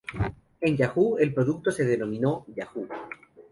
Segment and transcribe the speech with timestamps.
[0.61, 2.87] En Yahoo!, el producto se denominó "Yahoo!